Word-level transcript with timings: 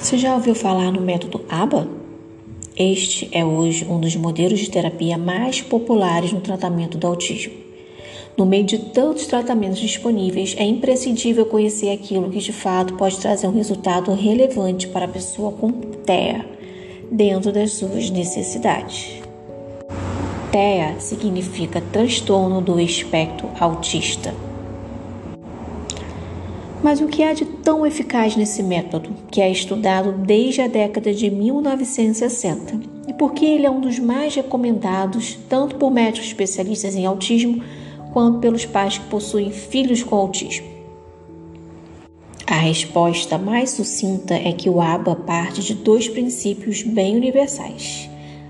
Você 0.00 0.16
já 0.16 0.34
ouviu 0.34 0.54
falar 0.54 0.92
no 0.92 1.00
método 1.00 1.44
ABA? 1.48 1.88
Este 2.76 3.28
é 3.32 3.44
hoje 3.44 3.84
um 3.84 3.98
dos 3.98 4.14
modelos 4.14 4.60
de 4.60 4.70
terapia 4.70 5.18
mais 5.18 5.60
populares 5.60 6.32
no 6.32 6.40
tratamento 6.40 6.96
do 6.96 7.06
autismo. 7.06 7.52
No 8.36 8.46
meio 8.46 8.64
de 8.64 8.78
tantos 8.78 9.26
tratamentos 9.26 9.80
disponíveis, 9.80 10.54
é 10.56 10.62
imprescindível 10.62 11.44
conhecer 11.44 11.90
aquilo 11.90 12.30
que 12.30 12.38
de 12.38 12.52
fato 12.52 12.94
pode 12.94 13.18
trazer 13.18 13.48
um 13.48 13.52
resultado 13.52 14.14
relevante 14.14 14.86
para 14.86 15.06
a 15.06 15.08
pessoa 15.08 15.50
com 15.50 15.72
TEA, 15.72 16.46
dentro 17.10 17.52
das 17.52 17.72
suas 17.72 18.08
necessidades. 18.08 19.20
TEA 20.52 20.94
significa 21.00 21.82
transtorno 21.92 22.60
do 22.60 22.78
espectro 22.78 23.50
autista. 23.58 24.32
Mas 26.82 27.00
o 27.00 27.08
que 27.08 27.22
há 27.24 27.32
de 27.32 27.44
tão 27.44 27.84
eficaz 27.84 28.36
nesse 28.36 28.62
método, 28.62 29.10
que 29.30 29.40
é 29.40 29.50
estudado 29.50 30.12
desde 30.12 30.60
a 30.60 30.68
década 30.68 31.12
de 31.12 31.28
1960? 31.28 32.80
E 33.08 33.12
por 33.12 33.32
que 33.32 33.44
ele 33.44 33.66
é 33.66 33.70
um 33.70 33.80
dos 33.80 33.98
mais 33.98 34.34
recomendados, 34.34 35.36
tanto 35.48 35.74
por 35.74 35.90
médicos 35.90 36.28
especialistas 36.28 36.94
em 36.94 37.04
autismo, 37.04 37.62
quanto 38.12 38.38
pelos 38.38 38.64
pais 38.64 38.96
que 38.96 39.06
possuem 39.06 39.50
filhos 39.50 40.04
com 40.04 40.14
autismo? 40.14 40.68
A 42.46 42.56
resposta 42.56 43.36
mais 43.36 43.70
sucinta 43.70 44.34
é 44.34 44.52
que 44.52 44.70
o 44.70 44.80
ABA 44.80 45.16
parte 45.16 45.62
de 45.62 45.74
dois 45.74 46.08
princípios 46.08 46.82
bem 46.82 47.16
universais: 47.16 48.08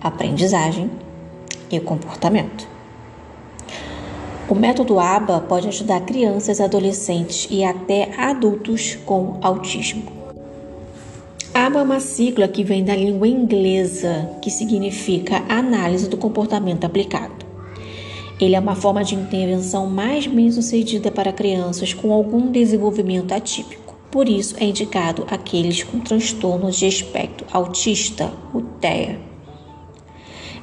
aprendizagem 0.00 0.90
e 1.70 1.80
comportamento. 1.80 2.69
O 4.50 4.54
método 4.56 4.98
ABA 4.98 5.42
pode 5.42 5.68
ajudar 5.68 6.00
crianças, 6.00 6.60
adolescentes 6.60 7.46
e 7.52 7.62
até 7.62 8.12
adultos 8.16 8.98
com 9.06 9.38
autismo. 9.40 10.02
ABA 11.54 11.78
é 11.78 11.82
uma 11.84 12.00
sigla 12.00 12.48
que 12.48 12.64
vem 12.64 12.82
da 12.82 12.96
língua 12.96 13.28
inglesa, 13.28 14.28
que 14.42 14.50
significa 14.50 15.44
Análise 15.48 16.08
do 16.08 16.16
Comportamento 16.16 16.84
Aplicado. 16.84 17.46
Ele 18.40 18.56
é 18.56 18.58
uma 18.58 18.74
forma 18.74 19.04
de 19.04 19.14
intervenção 19.14 19.86
mais 19.86 20.26
bem 20.26 20.50
sucedida 20.50 21.12
para 21.12 21.32
crianças 21.32 21.94
com 21.94 22.12
algum 22.12 22.50
desenvolvimento 22.50 23.30
atípico. 23.30 23.94
Por 24.10 24.28
isso, 24.28 24.56
é 24.58 24.64
indicado 24.64 25.28
aqueles 25.30 25.84
com 25.84 26.00
transtorno 26.00 26.72
de 26.72 26.88
espectro 26.88 27.46
autista, 27.52 28.32
o 28.52 28.62
TEA. 28.62 29.20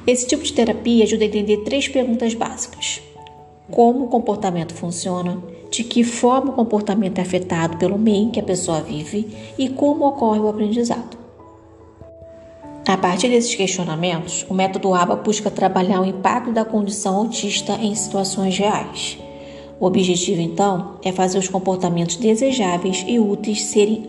Esse 0.06 0.26
tipo 0.26 0.42
de 0.42 0.52
terapia 0.52 1.04
ajuda 1.04 1.24
a 1.24 1.26
entender 1.26 1.64
três 1.64 1.88
perguntas 1.88 2.34
básicas 2.34 3.07
como 3.70 4.04
o 4.04 4.08
comportamento 4.08 4.74
funciona, 4.74 5.42
de 5.70 5.84
que 5.84 6.02
forma 6.02 6.50
o 6.50 6.54
comportamento 6.54 7.18
é 7.18 7.22
afetado 7.22 7.76
pelo 7.76 7.98
meio 7.98 8.30
que 8.30 8.40
a 8.40 8.42
pessoa 8.42 8.80
vive 8.80 9.28
e 9.58 9.68
como 9.68 10.06
ocorre 10.06 10.40
o 10.40 10.48
aprendizado. 10.48 11.18
A 12.86 12.96
partir 12.96 13.28
desses 13.28 13.54
questionamentos, 13.54 14.46
o 14.48 14.54
método 14.54 14.94
ABA 14.94 15.16
busca 15.16 15.50
trabalhar 15.50 16.00
o 16.00 16.06
impacto 16.06 16.52
da 16.52 16.64
condição 16.64 17.16
autista 17.16 17.74
em 17.74 17.94
situações 17.94 18.56
reais. 18.56 19.18
O 19.78 19.84
objetivo, 19.84 20.40
então, 20.40 20.94
é 21.04 21.12
fazer 21.12 21.38
os 21.38 21.48
comportamentos 21.48 22.16
desejáveis 22.16 23.04
e 23.06 23.20
úteis 23.20 23.62
serem 23.64 24.06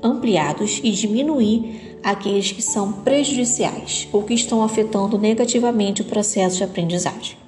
ampliados 0.00 0.80
e 0.84 0.92
diminuir 0.92 1.98
aqueles 2.04 2.52
que 2.52 2.62
são 2.62 2.92
prejudiciais 2.92 4.08
ou 4.12 4.22
que 4.22 4.32
estão 4.32 4.62
afetando 4.62 5.18
negativamente 5.18 6.00
o 6.00 6.04
processo 6.04 6.58
de 6.58 6.64
aprendizagem. 6.64 7.43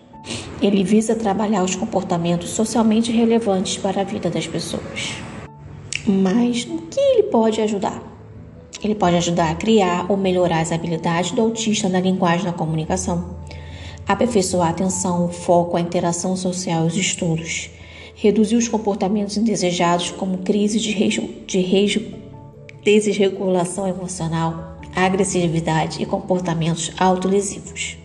Ele 0.60 0.82
visa 0.82 1.14
trabalhar 1.14 1.62
os 1.62 1.76
comportamentos 1.76 2.50
socialmente 2.50 3.12
relevantes 3.12 3.76
para 3.76 4.00
a 4.00 4.04
vida 4.04 4.30
das 4.30 4.46
pessoas. 4.46 5.14
Mas 6.06 6.64
no 6.64 6.82
que 6.82 6.98
ele 7.00 7.24
pode 7.24 7.60
ajudar? 7.60 8.02
Ele 8.82 8.94
pode 8.94 9.16
ajudar 9.16 9.50
a 9.50 9.54
criar 9.54 10.06
ou 10.10 10.16
melhorar 10.16 10.60
as 10.60 10.72
habilidades 10.72 11.32
do 11.32 11.42
autista 11.42 11.88
na 11.88 12.00
linguagem 12.00 12.46
da 12.46 12.52
comunicação, 12.52 13.36
aperfeiçoar 14.06 14.68
a 14.68 14.70
atenção, 14.70 15.26
o 15.26 15.28
foco, 15.28 15.76
a 15.76 15.80
interação 15.80 16.36
social 16.36 16.84
e 16.84 16.86
os 16.86 16.96
estudos, 16.96 17.70
reduzir 18.14 18.56
os 18.56 18.68
comportamentos 18.68 19.36
indesejados 19.36 20.10
como 20.12 20.38
crise 20.38 20.78
de, 20.78 20.94
de 21.46 22.16
desregulação 22.84 23.88
emocional, 23.88 24.78
agressividade 24.94 26.00
e 26.00 26.06
comportamentos 26.06 26.92
autolesivos. 26.96 27.98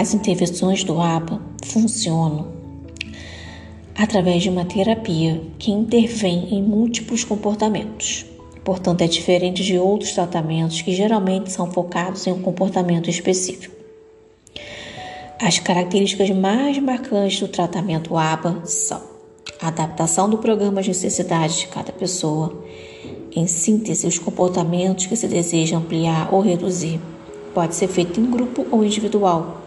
As 0.00 0.14
intervenções 0.14 0.82
do 0.82 0.98
ABA 0.98 1.38
funcionam 1.62 2.48
através 3.94 4.42
de 4.42 4.48
uma 4.48 4.64
terapia 4.64 5.42
que 5.58 5.70
intervém 5.70 6.54
em 6.54 6.62
múltiplos 6.62 7.22
comportamentos. 7.22 8.24
Portanto, 8.64 9.02
é 9.02 9.06
diferente 9.06 9.62
de 9.62 9.78
outros 9.78 10.12
tratamentos 10.12 10.80
que 10.80 10.94
geralmente 10.94 11.52
são 11.52 11.70
focados 11.70 12.26
em 12.26 12.32
um 12.32 12.40
comportamento 12.40 13.10
específico. 13.10 13.76
As 15.38 15.58
características 15.58 16.30
mais 16.30 16.78
marcantes 16.78 17.38
do 17.38 17.48
tratamento 17.48 18.16
ABA 18.16 18.62
são 18.64 19.02
a 19.60 19.68
adaptação 19.68 20.30
do 20.30 20.38
programa 20.38 20.80
às 20.80 20.88
necessidades 20.88 21.58
de 21.58 21.66
cada 21.66 21.92
pessoa, 21.92 22.64
em 23.36 23.46
síntese, 23.46 24.06
os 24.06 24.18
comportamentos 24.18 25.04
que 25.04 25.14
se 25.14 25.28
deseja 25.28 25.76
ampliar 25.76 26.32
ou 26.32 26.40
reduzir. 26.40 26.98
Pode 27.52 27.74
ser 27.74 27.88
feito 27.88 28.18
em 28.18 28.30
grupo 28.30 28.64
ou 28.70 28.82
individual, 28.82 29.59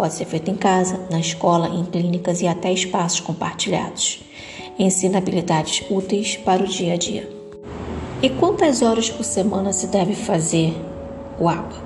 Pode 0.00 0.14
ser 0.14 0.24
feito 0.24 0.50
em 0.50 0.54
casa, 0.54 0.98
na 1.10 1.20
escola, 1.20 1.68
em 1.68 1.84
clínicas 1.84 2.40
e 2.40 2.46
até 2.46 2.72
espaços 2.72 3.20
compartilhados. 3.20 4.22
Ensina 4.78 5.18
habilidades 5.18 5.84
úteis 5.90 6.38
para 6.38 6.62
o 6.62 6.66
dia 6.66 6.94
a 6.94 6.96
dia. 6.96 7.28
E 8.22 8.30
quantas 8.30 8.80
horas 8.80 9.10
por 9.10 9.24
semana 9.24 9.74
se 9.74 9.88
deve 9.88 10.14
fazer 10.14 10.74
o 11.38 11.46
ABA? 11.46 11.76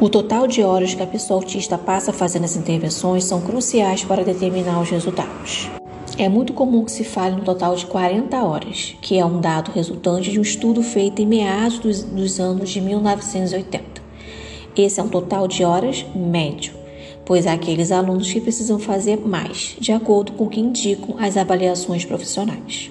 O 0.00 0.08
total 0.08 0.48
de 0.48 0.64
horas 0.64 0.94
que 0.94 1.02
a 1.04 1.06
pessoa 1.06 1.38
autista 1.38 1.78
passa 1.78 2.12
fazendo 2.12 2.42
as 2.42 2.56
intervenções 2.56 3.22
são 3.22 3.40
cruciais 3.40 4.02
para 4.02 4.24
determinar 4.24 4.80
os 4.80 4.90
resultados. 4.90 5.70
É 6.18 6.28
muito 6.28 6.52
comum 6.52 6.84
que 6.84 6.90
se 6.90 7.04
fale 7.04 7.36
no 7.36 7.44
total 7.44 7.76
de 7.76 7.86
40 7.86 8.36
horas, 8.42 8.96
que 9.00 9.16
é 9.16 9.24
um 9.24 9.40
dado 9.40 9.70
resultante 9.70 10.32
de 10.32 10.40
um 10.40 10.42
estudo 10.42 10.82
feito 10.82 11.22
em 11.22 11.26
meados 11.26 11.78
dos, 11.78 12.02
dos 12.02 12.40
anos 12.40 12.70
de 12.70 12.80
1980. 12.80 13.95
Esse 14.76 15.00
é 15.00 15.02
um 15.02 15.08
total 15.08 15.48
de 15.48 15.64
horas 15.64 16.04
médio, 16.14 16.74
pois 17.24 17.46
há 17.46 17.54
aqueles 17.54 17.90
alunos 17.90 18.30
que 18.30 18.42
precisam 18.42 18.78
fazer 18.78 19.16
mais, 19.16 19.74
de 19.80 19.90
acordo 19.90 20.32
com 20.32 20.44
o 20.44 20.48
que 20.50 20.60
indicam 20.60 21.16
as 21.18 21.38
avaliações 21.38 22.04
profissionais. 22.04 22.90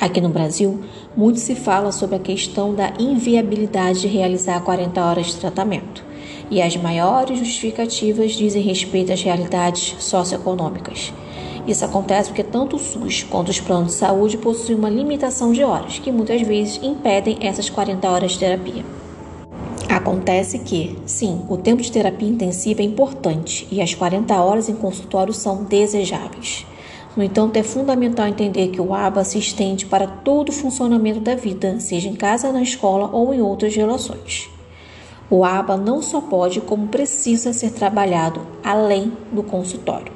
Aqui 0.00 0.20
no 0.20 0.30
Brasil, 0.30 0.80
muito 1.16 1.38
se 1.38 1.54
fala 1.54 1.92
sobre 1.92 2.16
a 2.16 2.18
questão 2.18 2.74
da 2.74 2.92
inviabilidade 2.98 4.00
de 4.00 4.08
realizar 4.08 4.60
40 4.62 5.00
horas 5.04 5.26
de 5.26 5.36
tratamento, 5.36 6.04
e 6.50 6.60
as 6.60 6.76
maiores 6.76 7.38
justificativas 7.38 8.32
dizem 8.32 8.60
respeito 8.60 9.12
às 9.12 9.22
realidades 9.22 9.94
socioeconômicas. 10.00 11.12
Isso 11.68 11.84
acontece 11.84 12.30
porque 12.30 12.42
tanto 12.42 12.74
o 12.74 12.80
SUS 12.80 13.22
quanto 13.22 13.50
os 13.50 13.60
planos 13.60 13.92
de 13.92 13.98
saúde 13.98 14.38
possuem 14.38 14.76
uma 14.76 14.90
limitação 14.90 15.52
de 15.52 15.62
horas, 15.62 16.00
que 16.00 16.10
muitas 16.10 16.42
vezes 16.42 16.80
impedem 16.82 17.38
essas 17.42 17.70
40 17.70 18.10
horas 18.10 18.32
de 18.32 18.40
terapia. 18.40 18.99
Acontece 19.90 20.60
que, 20.60 20.96
sim, 21.04 21.42
o 21.48 21.56
tempo 21.56 21.82
de 21.82 21.90
terapia 21.90 22.28
intensiva 22.28 22.80
é 22.80 22.84
importante 22.84 23.66
e 23.72 23.82
as 23.82 23.92
40 23.92 24.32
horas 24.36 24.68
em 24.68 24.76
consultório 24.76 25.34
são 25.34 25.64
desejáveis. 25.64 26.64
No 27.16 27.24
entanto, 27.24 27.56
é 27.56 27.64
fundamental 27.64 28.28
entender 28.28 28.68
que 28.68 28.80
o 28.80 28.94
ABA 28.94 29.24
se 29.24 29.36
estende 29.36 29.86
para 29.86 30.06
todo 30.06 30.50
o 30.50 30.52
funcionamento 30.52 31.18
da 31.18 31.34
vida, 31.34 31.80
seja 31.80 32.08
em 32.08 32.14
casa, 32.14 32.52
na 32.52 32.62
escola 32.62 33.10
ou 33.12 33.34
em 33.34 33.42
outras 33.42 33.74
relações. 33.74 34.48
O 35.28 35.44
ABA 35.44 35.76
não 35.76 36.00
só 36.00 36.20
pode, 36.20 36.60
como 36.60 36.86
precisa 36.86 37.52
ser 37.52 37.72
trabalhado 37.72 38.42
além 38.62 39.12
do 39.32 39.42
consultório. 39.42 40.12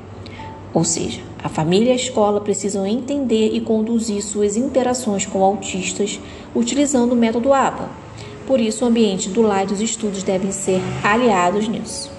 Ou 0.73 0.85
seja, 0.85 1.21
a 1.43 1.49
família 1.49 1.89
e 1.89 1.93
a 1.93 1.97
escola 1.97 2.41
precisam 2.41 2.87
entender 2.87 3.51
e 3.53 3.61
conduzir 3.61 4.23
suas 4.23 4.57
interações 4.57 5.27
com 5.27 5.43
autistas 5.43 6.21
utilizando 6.55 7.11
o 7.11 7.17
método 7.17 7.53
ABA 7.53 8.04
por 8.47 8.61
isso, 8.61 8.85
o 8.85 8.89
ambiente 8.89 9.29
do 9.29 9.43
lar 9.43 9.65
e 9.65 9.69
dos 9.69 9.81
estudos 9.81 10.23
devem 10.23 10.53
ser 10.53 10.81
aliados 11.03 11.67
nisso. 11.69 12.11